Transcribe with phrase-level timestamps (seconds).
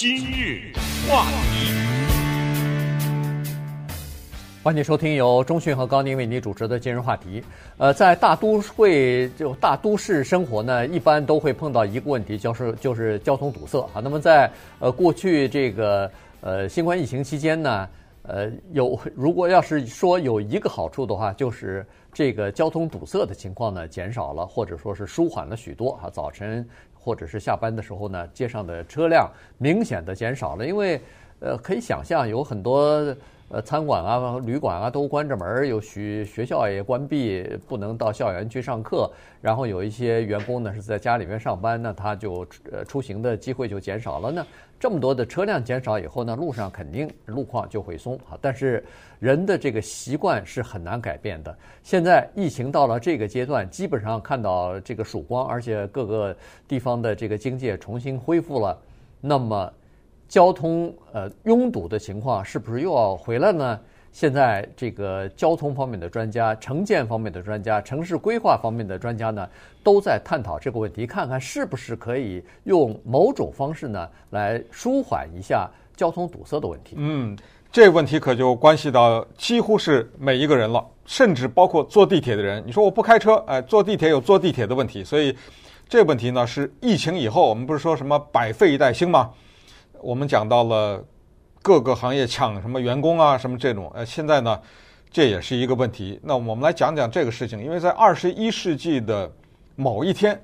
[0.00, 0.72] 今日
[1.06, 1.74] 话题，
[4.62, 7.44] 欢迎收听由中讯和高宁为您主持的今日话题。
[7.76, 14.00] 呃，在大都会就大都市生活呢，一般都会碰到一个问题，就是就是交通堵塞啊。
[14.02, 16.10] 那么在呃过去这个
[16.40, 17.86] 呃新冠疫情期间呢，
[18.22, 26.08] 呃有如果要是说有一个好处的话，就是这个交通堵塞的情况呢减少了，或者说是舒缓了许多啊。
[26.08, 26.66] 早晨。
[27.00, 31.00] 或者是下班的时候呢，街上的车辆明显的减少了，因为
[31.40, 33.16] 呃，可以想象有很多
[33.50, 39.10] 呃餐馆啊、旅馆啊都关着门，有许学校也关闭，不能到校园去上课。
[39.40, 44.46] 然后有一些员工呢是在家里面上班，那他就呃出行的机会就减少了呢。
[44.78, 48.38] 这么多的车辆减少以后呢，路上肯定路况就会松啊。
[48.40, 48.82] 但是
[49.18, 51.54] 人的这个习惯是很难改变的。
[51.82, 56.34] 现在疫情到了这个阶段，基本上看到这个曙光，而且各个
[56.68, 58.78] 地方的这个经济重新恢复了。
[59.20, 59.70] 那么
[60.30, 63.78] 交通呃拥堵的情况是不是又要回来呢？
[64.12, 69.48] 现在这个交通方面的专家、城建方面的专家、城市规划方面的专家呢，
[69.82, 76.94] 都在探讨这个问题，看看是不是可以用某种方式呢来舒缓一下交通堵塞的问题。
[76.96, 77.36] 嗯，
[77.72, 82.62] 这问题可就关系到几乎是每一个人了，甚至包括坐地铁的人。
[82.64, 85.36] 你说我不开车，哎，坐地铁有坐地铁的问题，所以
[85.88, 89.30] 这问题呢是疫情以后，我们不是说什么百废待兴吗？
[90.02, 91.04] 我们讲到了。
[91.62, 94.58] 各个行业抢什么员工啊，什么这种，呃，现在呢，
[95.10, 96.18] 这也是一个问题。
[96.22, 99.30] 那我们来讲讲这个事情，因为在二十一世纪的
[99.76, 100.42] 某一天，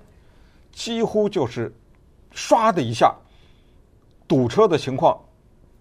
[0.72, 1.74] 几乎就是
[2.34, 3.14] 唰的一下，
[4.28, 5.18] 堵车的情况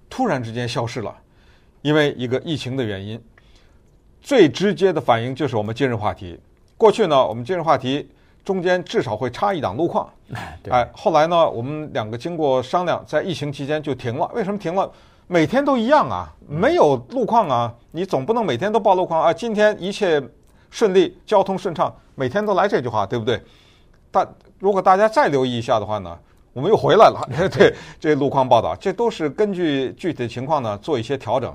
[0.09, 1.13] 突然之间消失了，
[1.81, 3.21] 因为一个疫情的原因。
[4.21, 6.39] 最直接的反应就是我们今日话题。
[6.77, 8.09] 过去呢，我们今日话题
[8.45, 10.07] 中间至少会差一档路况，
[10.69, 14.29] 哎，后来呢，我们两个经过商量，在疫情期间就停了。
[14.35, 14.89] 为什么停了？
[15.25, 19.33] 每天都一样啊，没有路况啊，你总不能每天都报路况啊。
[19.33, 20.21] 今天一切
[20.69, 23.41] 顺利，交通顺畅，每天都来这句话，对不对？
[24.11, 24.27] 但
[24.59, 26.15] 如果大家再留意一下的话呢，
[26.53, 27.27] 我们又回来了。
[27.49, 31.51] 对，这路况报道，这都是根据具体的情况呢做一些调整。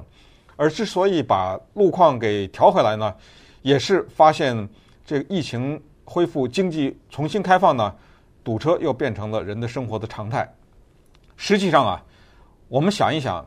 [0.56, 3.14] 而之所以把路况给调回来呢，
[3.62, 4.68] 也是发现
[5.06, 5.80] 这个疫情
[6.12, 7.94] 恢复，经济重新开放呢，
[8.42, 10.52] 堵车又变成了人的生活的常态。
[11.36, 12.02] 实际上啊，
[12.66, 13.46] 我们想一想。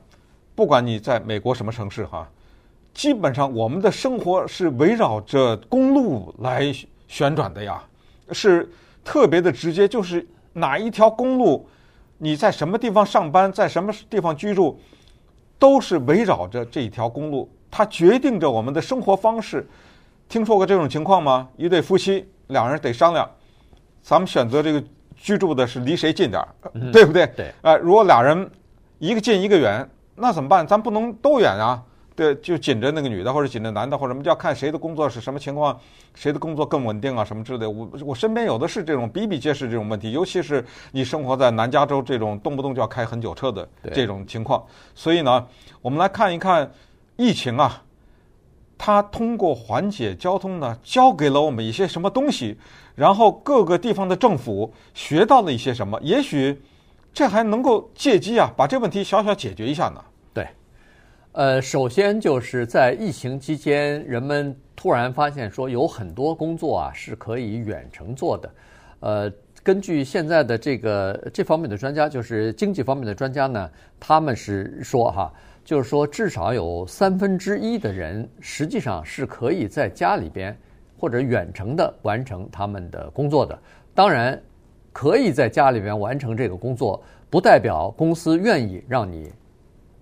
[0.56, 2.26] 不管你在美国什么城市哈，
[2.94, 6.74] 基本上我们的生活是围绕着公路来
[7.06, 7.84] 旋转的呀，
[8.32, 8.72] 是
[9.04, 9.86] 特别的直接。
[9.86, 11.68] 就是哪一条公路，
[12.18, 14.80] 你在什么地方上班，在什么地方居住，
[15.60, 19.68] 都是围绕着这一条公路，它决定着我们的生活方式。
[20.34, 21.48] 听说过这种情况吗？
[21.58, 23.30] 一对夫妻两人得商量，
[24.02, 24.84] 咱们选择这个
[25.16, 26.48] 居住的是离谁近点儿，
[26.92, 27.28] 对不对？
[27.38, 27.54] 对。
[27.62, 28.50] 啊，如果俩人
[28.98, 29.88] 一个近一个远。
[30.16, 30.66] 那怎么办？
[30.66, 31.84] 咱不能都远啊！
[32.16, 35.80] 对，就紧着那个女的，或者紧着男的，或者什么，就要看谁的工作是什么情况，
[36.16, 37.70] 谁的工作更稳定啊，什么之类的。
[37.70, 44.64] 我我身边有的是这种比比皆是这种问题，尤其是你生活在南加州这种动不动就要开很久车的这种情况。
[44.96, 45.48] 所以呢，
[45.82, 46.72] 我们来看一看
[47.16, 47.82] 疫情啊，
[48.86, 52.58] 它通过缓解交通呢，教给了我们一些什么东西，
[52.96, 56.62] 然后各个地方的政府学到了一些什么，也许。
[57.14, 60.04] 这还能够借机啊，把这问题小小解决一下呢？
[60.34, 60.48] 对，
[61.32, 68.52] 呃，首先就是在疫情期间，人们突然发现说有很多工作啊是可以远程做的。
[69.00, 73.70] 呃，根据现在的这个这方面的专家，就是经济方面的专家呢，
[74.00, 75.32] 他们是说哈，
[75.64, 80.58] 就是说至少有三分之一的人实际上是可以在家里边
[80.98, 83.58] 或者远程的完成他们的工作的。
[83.94, 84.42] 当然。
[84.96, 89.34] 可以在家里边完成这个工作，不代表公司愿意让你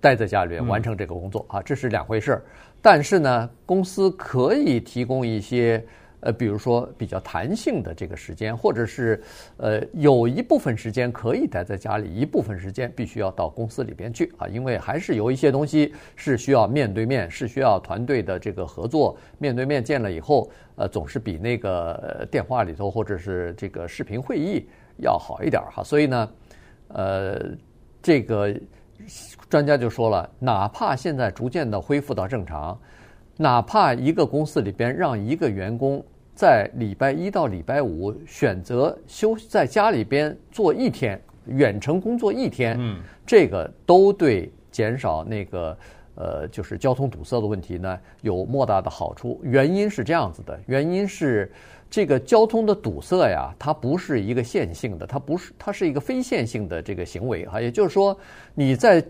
[0.01, 2.43] 待在家里边完成这个工作啊，这是两回事儿。
[2.81, 5.81] 但是呢，公司可以提供一些
[6.21, 9.21] 呃，比如说比较弹性的这个时间，或者是
[9.57, 24.66] 呃，有一部分时间可以待在家里，一部分时间必须要到公司里边去啊，因为还是有一些东西是需要面对面，是需要团队的这个合作，面对面见了以后，呃，总是比那个电话里头或者是这个视频会议。
[24.97, 26.29] 要好一点哈，所以呢，
[26.90, 27.41] 呃，
[28.03, 28.53] 这个
[29.49, 32.79] 专家就说了，哪怕现在逐渐的恢复到正常，
[33.41, 36.03] 哪怕一个公司里边让一个员工
[36.35, 45.78] 在礼拜一到礼拜五选择休在家里边做一天远程工作一天，嗯，这个都对减少那个
[46.16, 49.41] 呃就是交通堵塞的问题呢有莫大的好处。
[49.44, 51.52] 原因是这样子的，原因是。
[51.94, 57.59] 这个交通的堵塞呀，它不是一个线性的，它不是，它是一个非线性的这个行为哈。
[57.59, 58.17] 也就是说，
[58.53, 59.03] 你在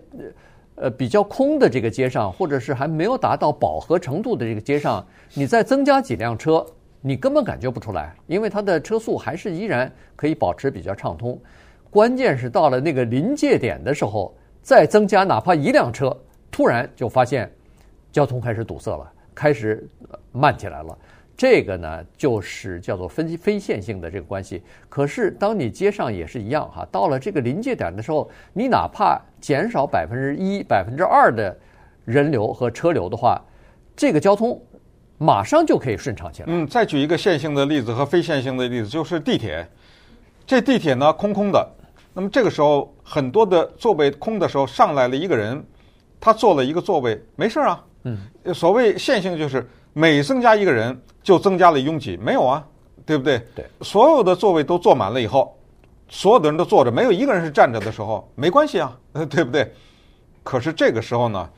[0.74, 5.04] 呃比较空的这个街上，或者是还没有达到饱和程度的这个街上，
[5.34, 6.64] 你再增加几辆车，
[7.00, 11.40] 你根本感觉不出来，因为它的车速还是依然可以保持比较畅通。
[11.90, 16.16] 关键是到了那个临界点的时候，再增加哪怕一辆车，
[16.50, 17.50] 突然就发现
[18.10, 19.86] 交通开始堵塞了，开始
[20.32, 20.96] 慢起来了。
[21.42, 24.62] 这个呢，就是叫做非非线性的这个关系。
[24.88, 31.58] 可是，当你接上也是一样哈，到了这个临界点的时候，你哪怕减少百分之一、百分之二的
[32.04, 33.42] 人流和车流的话，
[33.96, 34.56] 这个交通
[35.18, 36.46] 马上就可以顺畅起来。
[36.48, 39.66] 嗯，再举一个线性的例子和非线性的例子，就是地铁。
[40.46, 41.68] 这地铁呢，空空的，
[42.14, 45.60] 那么这个时候很多的座位空的时候，上来了一个人，
[46.20, 47.84] 他坐了一个座位，没事啊。
[48.04, 48.16] 嗯，
[48.54, 49.68] 所谓线性就是。
[49.92, 52.64] 每增加一个人，就增加了拥挤，没有啊，
[53.04, 53.38] 对不对？
[53.54, 55.54] 对，所有的座位都坐满了以后，
[56.08, 58.96] 所有的人都坐着，没有一个人是站着的时候，没关系啊，
[59.28, 59.70] 对不对？
[60.42, 61.48] 可是这个时候呢，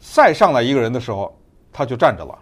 [0.00, 1.32] 再上来一个人的时候，
[1.72, 2.36] 他就站着了。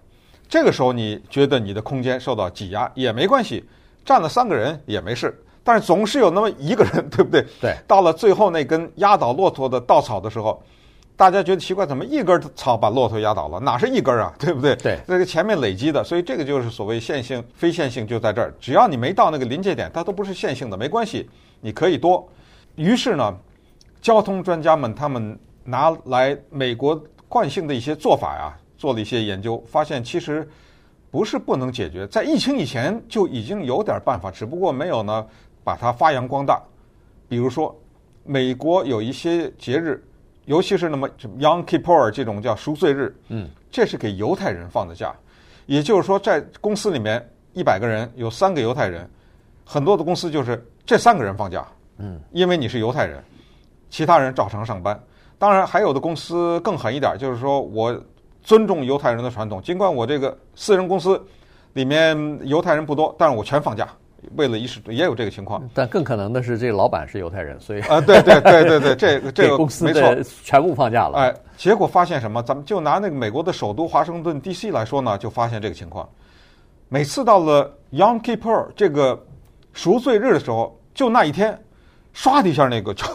[0.48, 3.64] 这个时候你觉得你的空间受到挤压也没关系，
[4.04, 7.44] 站了三个人也没事，但是总是有那么一个人， 对不对？
[7.60, 10.62] 对，到了最后那根压倒骆驼的稻草的时候。
[11.14, 13.60] 大家觉得奇怪，怎么一根草把骆驼压倒了？
[13.60, 14.32] 哪是一根啊？
[14.38, 14.74] 对不对？
[14.76, 18.52] 对，这个前面累积的，所以这个就是所谓线性、非线性，就在这儿。
[18.58, 21.28] 只要你没到那个临界点，它都不是线性的，没关系，
[21.60, 22.26] 你可以多。
[22.74, 23.36] 于是呢，
[24.00, 30.48] 交通专家们他们拿来美国惯性的一些做法呀，做了一些研究，发现其实
[31.10, 35.24] 不是不能解决，在疫情以前就已经有点办法，只不过没有呢
[35.62, 36.60] 把它发扬光大。
[37.28, 37.78] 比如说，
[38.24, 40.02] 美国有一些节日。
[40.46, 41.08] 尤其是那么
[41.38, 45.14] Yom Kippur 这种叫赎罪日，嗯，这是给犹太人放的假，
[45.66, 49.08] 也就是说，在公司里面一百个人有三个犹太人，
[49.64, 51.66] 很多的公司就是这三个人放假，
[51.98, 53.22] 嗯，因为你是犹太人，
[53.88, 55.00] 其他人照常上班。
[55.38, 57.96] 当然，还有的公司更狠一点，就是说我
[58.42, 61.20] 尊重犹太人的传统，尽管我这个私人公司
[61.72, 63.88] 里面犹太人不多，但是我全放假。
[64.36, 71.18] 为了一时也有这个情况，但更可能的是，这个老板是犹太人，所以啊，对对对对对，这个 这个公司没错，全部放假了。
[71.18, 72.42] 哎，结果发现什么？
[72.42, 74.70] 咱们就拿那个美国的首都华盛顿 D.C.
[74.70, 76.08] 来说呢，就发现这个情况。
[76.88, 79.20] 每次到了 Yom Kippur 这个
[79.72, 81.58] 赎罪日的时候，就那一天，
[82.14, 83.06] 唰的一下，那个 交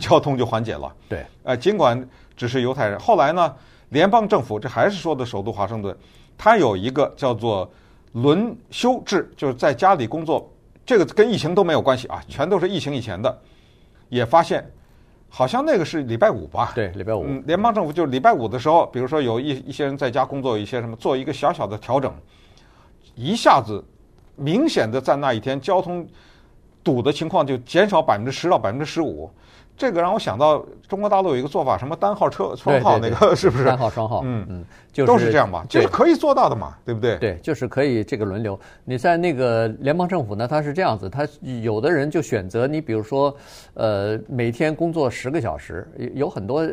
[0.00, 0.92] 交通就缓解了。
[1.08, 2.02] 对，哎，尽管
[2.36, 3.54] 只是犹太人，后来呢，
[3.90, 5.96] 联邦政府这还是说的首都华盛顿，
[6.36, 7.70] 它有一个叫做
[8.12, 10.50] 轮休制，就是在家里工作。
[10.86, 13.38] 这个跟疫情都没有关系啊，全都是疫情以前的。
[14.08, 14.64] 也发现，
[15.28, 16.70] 好像那个是礼拜五吧？
[16.76, 17.24] 对，礼拜五。
[17.26, 22.14] 嗯，联邦政府就是礼拜五的时候，比如说有一一些人在家工作，一些什么做一个小小的调整，
[23.16, 23.84] 一下子
[24.36, 26.06] 明显的在那一天交通
[26.84, 29.28] 堵的情况就减少百分之十到百分之十五。
[29.76, 33.64] 这个让我想到中国大陆有一个做法，什么单号车双号那个 是不是？
[33.64, 37.16] 单号双号，嗯嗯，就是都是这样吧，就是可以做到的嘛，对不对？
[37.18, 38.58] 对，就是可以这个轮流。
[38.84, 41.28] 你在那个联邦政府呢，它是这样子，它
[41.62, 43.36] 有的人就选择你，比如说，
[43.74, 46.66] 呃，每天工作十个小时，有很多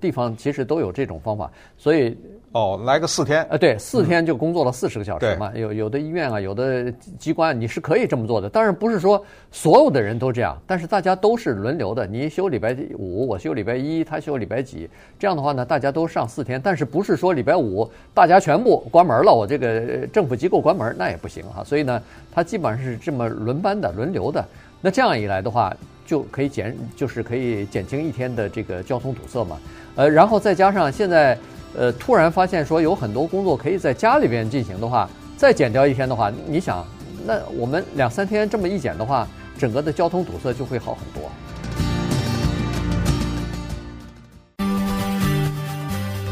[0.00, 2.18] 地方其实都有这种方法，所以。
[2.52, 5.52] 哦，来个四天啊，对，四天就工作了四十个小时嘛。
[5.54, 8.48] 嗯、有有的医院啊，有的机关你是可以这么做的。
[8.48, 12.08] 当然不是说所有的人都这样，但是大家都是轮流的。
[12.08, 16.60] 你休礼拜五，我休礼拜一，他休礼拜几，这样的话呢，大家都上四天。
[16.60, 21.62] 但是不是说礼拜五大家全部关门了，我这个政府机构关门那也不行哈。
[21.62, 24.44] 所以呢，他基本上是这么轮班的、轮流的。
[24.80, 25.72] 那这样一来的话，
[26.10, 29.56] 就可以减，就是可以减轻一天的这个交通堵塞嘛。
[29.94, 31.38] 呃，然后再加上现在。
[31.72, 36.84] 呃，突然发现说有很多工作可以在家里边进行的话，再减掉一天的话，你想，
[37.24, 39.24] 那我们两三天这么一减的话，
[39.56, 41.30] 整个的交通堵塞就会好很多。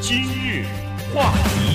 [0.01, 0.65] 今日
[1.15, 1.68] 话题。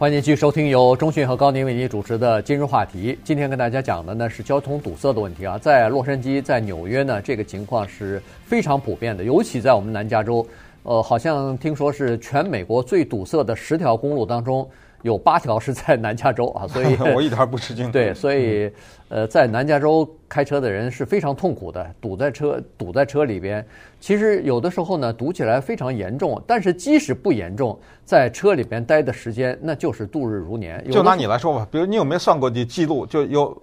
[0.00, 3.18] 欢迎继续收听由中讯和高宁为您主持的今日话题。
[3.22, 10.46] 今天跟大家讲的呢是交通堵塞的问题啊，在洛杉矶、在纽约呢，这个情况是非常普遍的，尤其在我们南加州，
[10.84, 14.66] 呃，好像听说是全美国最堵塞的十条公路当中。
[15.02, 17.90] 有八条是在南加州啊，所以 我一点不吃惊。
[17.90, 18.70] 对，所以
[19.08, 23.64] 呃，在南加州开车的人是非常痛苦的，堵在车堵在车里边。
[23.98, 30.84] 其实有的时候呢，堵起来非常严重，但是即使不严重，在车里边待的时间那就是度日如年。
[30.90, 33.06] 就拿你来说吧，比如你有没有算过你记录？
[33.06, 33.62] 就有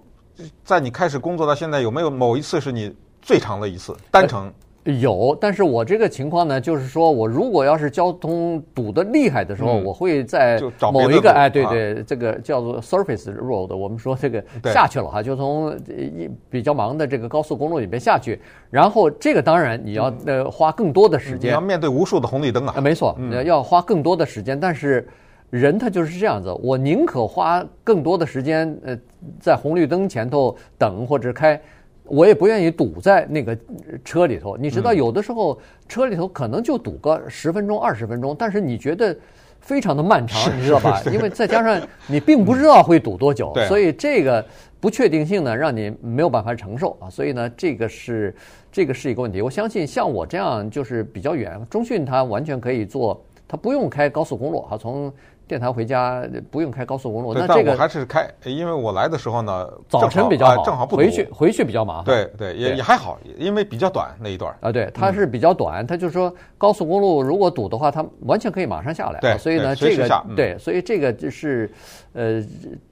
[0.64, 4.52] 在你开始工作到现在，有没有某一次是你最长的一次单程？
[4.94, 10.58] 有，但是我这个情况呢，就是说我如果要是交通堵得厉害的时候，嗯、我会在
[10.90, 18.40] 某一个哎，对对，啊、这个叫做 surface road，我们说这个下去了哈，就从一比较忙的这个高速公路里边下去，
[18.70, 25.06] 然后这个当然你要呃花更多的时间，你要面对无数的红绿灯啊，啊没错，嗯、要花更多的时间，但是
[25.50, 28.98] 人他就是这样子，我宁可花更多的时间呃
[29.38, 31.60] 在红绿灯前头等或者开。
[32.08, 33.56] 我也不愿意堵在那个
[34.04, 39.16] 车里头，你知道，有的时候车里头可能就堵个十分钟、二十分钟，但是你觉得
[39.60, 41.02] 非常的漫长，你知道吧？
[41.12, 44.44] 因为再加上你并不知道会堵多久， 所以这个
[44.80, 47.10] 不确定性呢，让你没有办法承受啊。
[47.10, 48.34] 所以呢，这个是
[48.72, 49.42] 这个是一个问题。
[49.42, 55.12] 我相信像我这样就是比较远，中讯它完全可以做，它不用开高速公路啊，从。
[55.48, 62.04] 电台回家不用开高速公路，那这个我还是开，因为我来的时候呢，早晨比较好，正好不回去回去比较麻烦。
[62.04, 69.18] 对对，也也还好，因为比较短那一段啊，对，它是比较短，它就是说高速公路如果堵的话，它完全可以马上下来。
[69.20, 71.70] 对，所以呢，这个对，所以这个就是
[72.12, 72.44] 呃，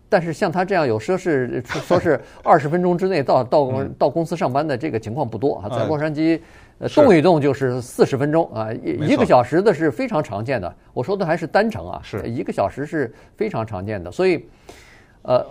[0.09, 6.41] 但是像他这样有说是说是二十分钟之内到到到公司上班的这个情况不多啊，在洛杉矶。
[6.79, 10.75] 呃，动一动就是四十分钟啊，一一个小时的是非常常见的。
[10.93, 14.13] 我说的还是单程啊，是一个小时是非常常见的。
[14.13, 14.45] 所以，
[15.23, 15.43] 呃，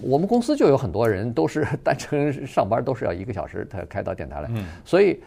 [0.00, 4.48] 我们公司就有很多人都是单程上班都是要一个小时才开到电台来。
[4.54, 5.20] 嗯，所以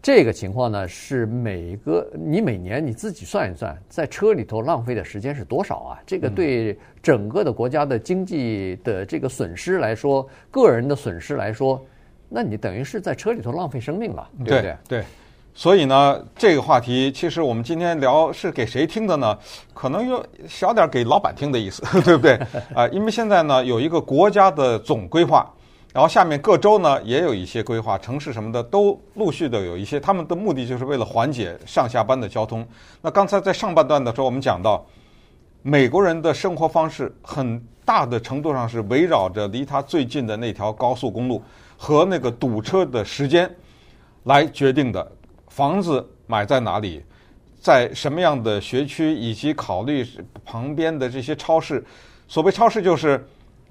[0.00, 6.00] 这个情况呢，是每个你每年你自己算一算，在车里头浪费的时间是多少啊？
[6.06, 11.78] 这个对整个的国家的经济的这个损失来说，个人的损失来说。
[12.34, 14.60] 那你等于是在车里头浪费生命了，对不对？
[14.62, 15.04] 对，对，
[15.52, 19.38] 所以呢，这个话题其实我们今天聊是给谁听的呢？
[19.74, 22.40] 可能有小点给老板听的意思， 对不对？
[22.74, 25.46] 啊，因为现在呢有一个国家的总规划，
[25.92, 32.66] 然后下面各州呢也有一些规划，城市什么的都陆续的有一些，他们的目的就是为了缓解上下班的交通。
[33.02, 34.82] 那刚才在上半段的时候，我们讲到，
[35.62, 41.42] 美国人的生活方式很大的程度上是围绕着离他最近的那条高速公路。
[41.82, 43.52] 和那个堵车的时间
[44.22, 45.04] 来决定的，
[45.48, 47.02] 房子买在哪里，
[47.60, 50.06] 在什么样的学区，以及考虑
[50.44, 51.84] 旁边的这些超市。
[52.28, 53.26] 所谓超市，就是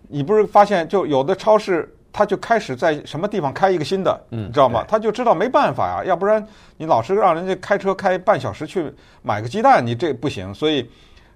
[0.09, 4.83] 你不是发现，就有的超市，他就开始在什么地方开一个新的，嗯，你知道吗？
[4.85, 8.91] 他就知道没办法呀，要不然你老是让人家开车开半小时去
[9.21, 10.85] 买个鸡蛋，你这不行，所以。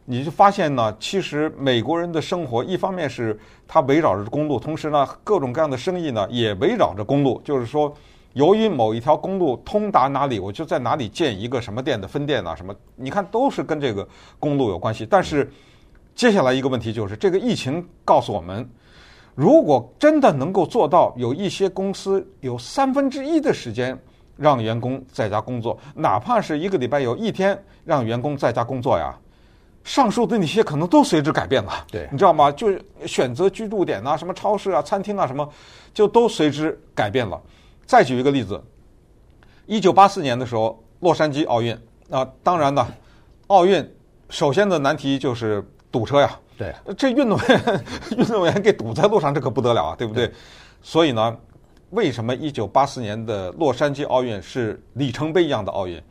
[0.07, 7.41] 你就发现呢，其实美国人的生活，一方面是他围绕着公路，同时呢，各种各样的生意呢也围绕着公路。
[7.43, 7.91] 就是说，
[8.33, 14.07] 由于某一条公路通达哪里，我就在哪里建一个什么店的分店啊，什么，你看都是跟这个
[14.39, 15.07] 公路有关系。
[15.09, 15.51] 但是
[16.13, 18.69] 接下来一个问题就是，这个疫情告诉我们，
[19.33, 23.97] 如果真的能够做到，有一些公司有三分之一的时间
[24.37, 29.17] 让员工在家工作，哪怕是一个礼拜有一天让员工在家工作呀。
[29.85, 32.51] 上述的那些可能都随之改变了，对，你知道吗？
[32.51, 32.69] 就
[33.05, 35.47] 选择居住点啊，什么超市啊、餐厅啊，什么，
[35.93, 37.39] 就都随之改变了。
[37.85, 38.59] 再举一个例子，
[39.67, 41.77] 一九八四年的时候，洛杉矶奥运
[42.09, 42.87] 啊，当然呢，
[43.45, 43.87] 奥运
[44.29, 47.83] 首先的难题就是堵车呀，对，这运动员
[48.17, 50.25] 运动员给堵在路上，这可不得了啊，对不对？
[50.25, 50.33] 对，
[50.81, 51.37] 所以呢，
[51.91, 56.01] 为什么一九八四年的洛杉矶奥运是里程碑一样的奥运？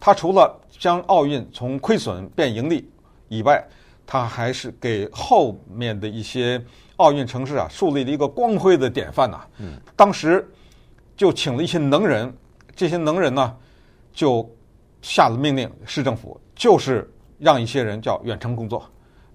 [0.00, 2.90] 它除了将奥运从亏损变盈利。
[3.28, 3.62] 以外，
[4.06, 6.62] 他还是给后面的一些
[6.96, 9.40] 奥运城市啊树立了一个光辉的典范呐。
[9.58, 10.46] 嗯，当时
[11.16, 12.32] 就请了一些能人，
[12.74, 13.56] 这些能人呢
[14.12, 14.48] 就
[15.02, 18.84] 下了命令，市政府就是让一些人叫远程工作，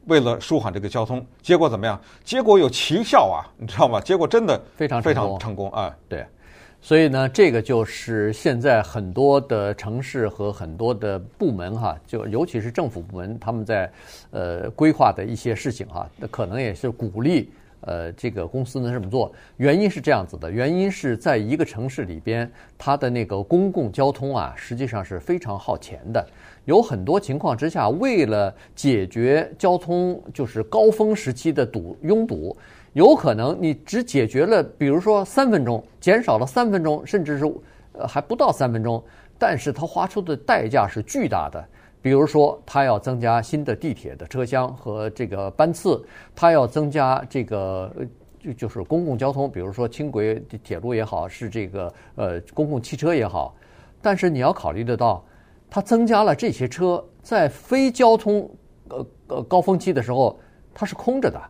[0.07, 1.25] 为了舒缓这个交通。
[1.41, 1.99] 结果怎么样？
[2.23, 4.01] 结果有奇效啊，你知道吗？
[4.01, 6.25] 结果真的非常非常成功啊，对。
[6.85, 13.89] 所以呢，这个就是现在很多的城市和很多的部门哈，就尤其是政府部门，他们在
[14.31, 17.49] 呃规划的一些事情哈，可能也是鼓励
[17.79, 19.31] 呃这个公司呢这么做。
[19.55, 26.27] 原因是这样子的，原因是在一个城市里边，它的那个公共交通啊，实际上是非常耗钱的。
[26.65, 32.57] 有很多情况之下，为了解决交通就是高峰时期的堵拥堵。
[32.93, 37.45] 有可能你只解决了，比如说三分钟，减少了三分钟，甚至是
[37.93, 39.03] 呃还不到三分钟，
[39.37, 41.63] 但是它花出的代价是巨大的。
[42.01, 47.89] 比如说，它要增加新的地铁的车厢和这个班次，它要增加这个
[48.39, 53.55] 就就是公共交通，比如说轻轨铁路也好，是这个呃公共汽车也好。
[54.01, 55.23] 但是你要考虑得到，
[55.69, 58.51] 它增加了这些车，在非交通
[58.89, 60.37] 呃呃高峰期的时候，
[60.73, 61.41] 它是空着的。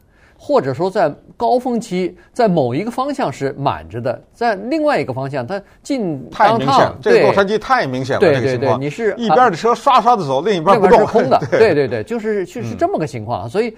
[0.45, 8.19] 或者说在高峰期，在某一个方向是满着的，在另外一个方向它进太明显，这个洛杉矶太明显了。
[8.19, 11.41] 对对对，你是一边的车刷刷的走，另一边不动，是空的。
[11.49, 13.49] 对对对，就是就是这么个情况。
[13.49, 13.73] 所以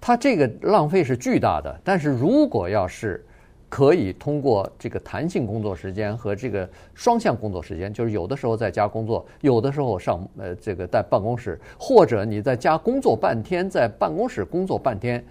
[0.00, 1.78] 它这个浪费是巨大的。
[1.84, 3.22] 但是如果要是
[3.68, 15.22] 可以通过这个弹性工作时间和这个双向工作时间，就是有的时候在家工作，有的时候上呃这个在办公室，或者你在家工作半天，在办公室工作半天。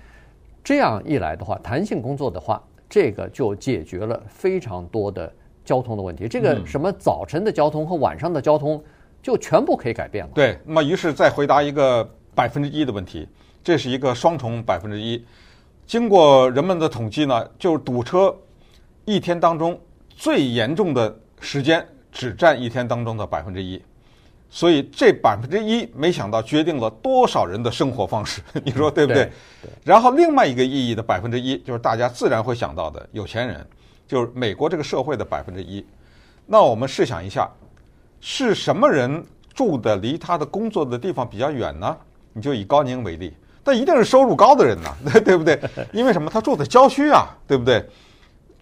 [0.65, 5.31] 这样一来的话，弹性工作的话，这个就解决了非常多的
[5.63, 6.27] 交通的问题。
[6.27, 8.84] 这个什么早晨的交通和晚上的交通，
[9.22, 10.31] 就全部可以改变了。
[10.34, 12.03] 对，那么于是再回答一个
[12.34, 13.29] 百分之一的问题，
[13.63, 15.24] 这是一个双重百分之一。
[15.86, 18.36] 经过人们的统计呢，就是堵车
[19.05, 19.79] 一天当中
[20.10, 23.79] 最严重的时间只占一天当中的百分之一。
[24.56, 29.30] 所以这百分之一，没想到决定了多少人的生活方式， 你说对不对？
[29.84, 33.68] 然后另外一个意义的百分之一，就是大家自然会想到的有钱人，
[34.08, 35.86] 就是美国这个社会的百分之一。
[36.46, 37.52] 那我们试想一下，
[38.22, 39.22] 是什么人
[39.54, 41.98] 住的离他的工作的地方比较远呢？
[42.32, 44.96] 你就以高宁为例，那一定是收入高的人呐，
[45.26, 45.60] 对不对？
[45.92, 46.30] 因为什么？
[46.30, 47.86] 他住在郊区啊，对不对？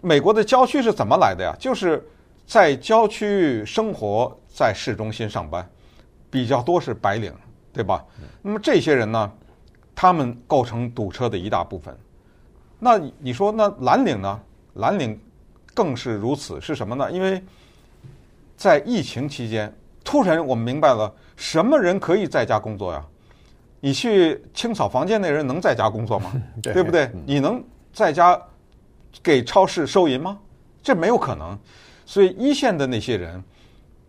[0.00, 1.54] 美国的郊区是怎么来的呀？
[1.56, 2.04] 就是
[2.44, 5.64] 在郊区生活，在市中心上班。
[6.34, 7.32] 比较多是白领，
[7.72, 8.04] 对吧？
[8.42, 9.32] 那么这些人呢，
[9.94, 11.96] 他们构成堵车的一大部分。
[12.80, 14.40] 那你说那蓝领呢？
[14.72, 15.16] 蓝领
[15.72, 17.08] 更是如此，是什么呢？
[17.12, 17.40] 因为
[18.56, 19.72] 在疫情期间，
[20.02, 23.06] 突然我们明白了什么人可以在家工作呀？
[23.78, 26.32] 你去清扫房间那人能在家工作吗？
[26.60, 27.08] 对，对不对？
[27.24, 27.62] 你能
[27.92, 28.36] 在家
[29.22, 30.36] 给超市收银吗？
[30.82, 31.56] 这没有可能。
[32.04, 33.40] 所以一线的那些人。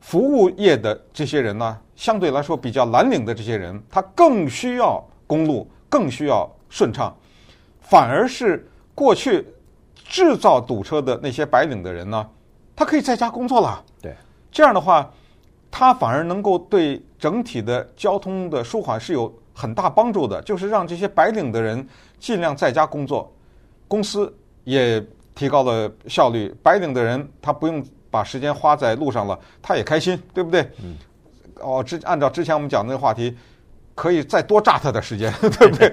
[0.05, 7.11] 服务业的这些人呢，相对来说比较蓝领的这些人，他更需要公路，更需要顺畅，
[7.81, 9.43] 反而是过去
[9.95, 12.29] 制造堵车的那些白领的人呢，
[12.75, 13.83] 他可以在家工作了。
[13.99, 14.13] 对，
[14.51, 15.11] 这样的话，
[15.71, 21.83] 他反而能够对整体的交通的舒缓是有很大帮助的，就是让这些白领的人
[22.19, 23.33] 尽量在家工作，
[23.87, 24.31] 公司
[24.65, 27.83] 也提高了效率，白领的人他不用。
[28.15, 30.61] 把时间花在路上了，他也开心，对不对？
[30.81, 30.95] 嗯。
[31.59, 33.35] 哦，之按照之前我们讲的那个话题，
[33.93, 35.91] 可以再多榨他点时间， 对不对？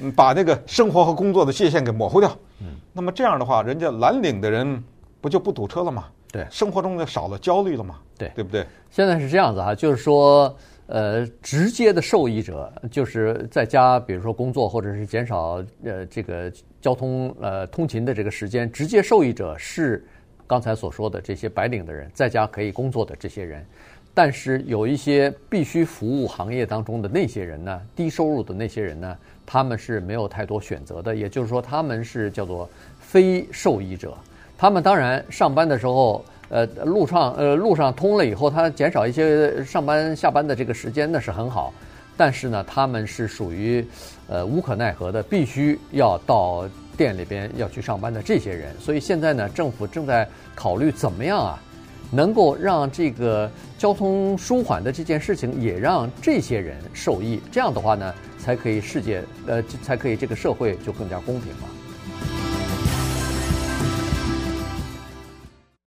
[0.00, 2.30] 嗯，把那个生活和工作的界限给模糊掉。
[2.60, 2.76] 嗯。
[2.92, 4.84] 那么这样的话，人家蓝领的人
[5.22, 6.08] 不就不堵车了吗？
[6.30, 6.46] 对。
[6.50, 7.96] 生活中就少了焦虑了吗？
[8.18, 8.66] 对，对不对？
[8.90, 10.54] 现在是这样子哈，就是说，
[10.86, 20.06] 呃，直接的受益者就是在家，比如说工作或者是减少呃这个交通呃通勤的这个时间，直接受益者是。
[20.52, 23.64] 刚才所说的这些白领的人，在家可以工作的这些人，
[24.12, 31.16] 但是有一些必须服务行业当中的那些人呢，低收入的那些人呢，他们是没有太多选择的。
[31.16, 32.68] 也就是说，他们是叫做
[33.00, 34.14] 非受益者。
[34.58, 41.72] 他们当然上班的时候，呃，路上呃路上通了以后，他减少一些上班下班的这个时间，那是很好。
[42.14, 43.82] 但是呢，他们是属于
[44.28, 46.68] 呃无可奈何的，必须要到。
[46.96, 51.62] 店里边要去上班的这些人，所以现在呢，政府正在考虑怎么样啊，
[52.10, 61.68] 能够让这个交通舒缓的这件事情也让这些人受益，这样的话呢，才可以世界呃，才可以这个社会就更加公平了。